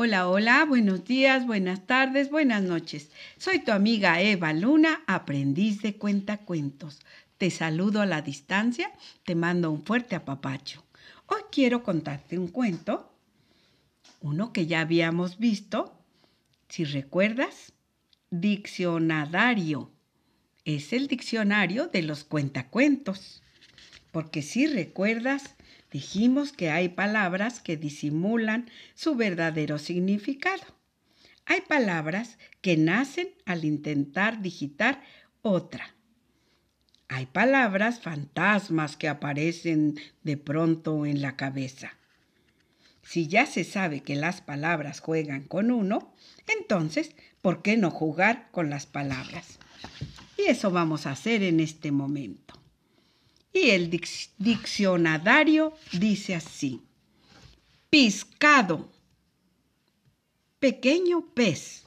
[0.00, 3.10] Hola, hola, buenos días, buenas tardes, buenas noches.
[3.36, 7.00] Soy tu amiga Eva Luna, aprendiz de cuentacuentos.
[7.36, 8.92] Te saludo a la distancia,
[9.24, 10.84] te mando un fuerte apapacho.
[11.26, 13.12] Hoy quiero contarte un cuento,
[14.20, 16.00] uno que ya habíamos visto,
[16.68, 17.72] si recuerdas,
[18.30, 19.90] diccionario.
[20.64, 23.42] Es el diccionario de los cuentacuentos.
[24.12, 25.56] Porque si recuerdas,
[25.90, 30.64] Dijimos que hay palabras que disimulan su verdadero significado.
[31.46, 35.02] Hay palabras que nacen al intentar digitar
[35.40, 35.94] otra.
[37.08, 41.92] Hay palabras fantasmas que aparecen de pronto en la cabeza.
[43.02, 46.12] Si ya se sabe que las palabras juegan con uno,
[46.46, 49.58] entonces, ¿por qué no jugar con las palabras?
[50.36, 52.57] Y eso vamos a hacer en este momento.
[53.52, 53.90] Y el
[54.38, 56.82] diccionario dice así.
[57.90, 58.88] Piscado.
[60.58, 61.82] Pequeño pez.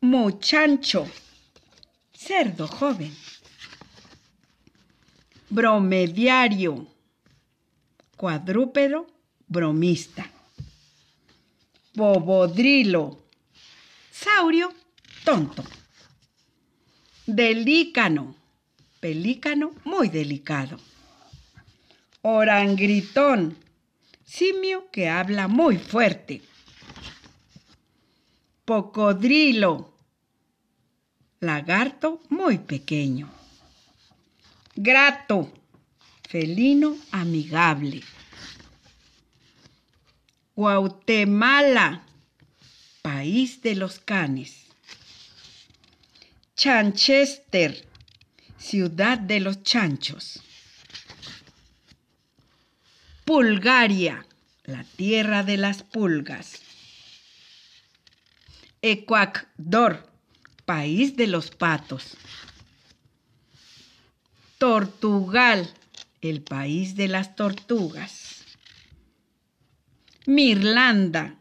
[0.00, 1.08] Mochancho.
[2.12, 3.14] Cerdo joven.
[5.48, 6.86] Bromediario.
[8.16, 9.06] Cuadrúpedo
[9.46, 10.28] bromista.
[11.94, 13.22] Bobodrilo.
[14.10, 14.72] Saurio
[15.24, 15.62] tonto.
[17.26, 18.41] Delícano
[19.02, 20.78] pelícano muy delicado.
[22.22, 23.58] Orangritón,
[24.24, 26.40] simio que habla muy fuerte.
[28.64, 29.92] Pocodrilo,
[31.40, 33.28] lagarto muy pequeño.
[34.76, 35.52] Grato,
[36.28, 38.04] felino amigable.
[40.54, 42.04] Guatemala,
[43.02, 44.66] país de los canes.
[46.54, 47.91] Chanchester,
[48.62, 50.40] ciudad de los chanchos.
[53.24, 54.24] Pulgaria,
[54.64, 56.60] la tierra de las pulgas.
[58.80, 60.08] Ecuador,
[60.64, 62.16] país de los patos.
[64.58, 65.68] Tortugal,
[66.20, 68.44] el país de las tortugas.
[70.24, 71.34] Mirlanda,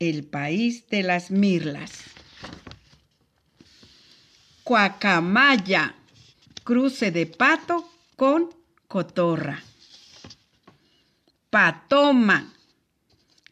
[0.00, 1.92] el país de las mirlas.
[4.64, 5.94] Cuacamaya,
[6.66, 8.50] cruce de pato con
[8.88, 9.62] cotorra.
[11.48, 12.52] Patoma,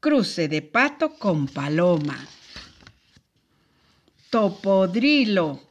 [0.00, 2.18] cruce de pato con paloma.
[4.28, 5.68] Topodrilo,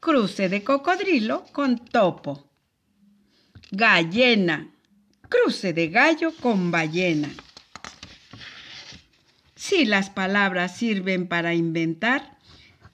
[0.00, 2.48] cruce de cocodrilo con topo.
[3.70, 4.72] Gallena,
[5.28, 7.28] cruce de gallo con ballena.
[9.54, 12.38] Si las palabras sirven para inventar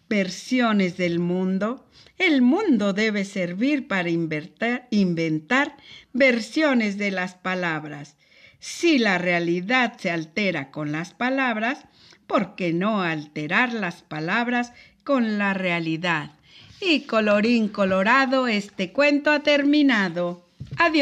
[0.09, 1.87] versiones del mundo,
[2.17, 5.77] el mundo debe servir para inventar,
[6.13, 8.17] versiones de las palabras.
[8.59, 11.85] Si la realidad se altera con las palabras,
[12.27, 14.73] ¿por qué no alterar las palabras
[15.05, 16.33] con la realidad?
[16.81, 20.48] Y colorín colorado, este cuento ha terminado.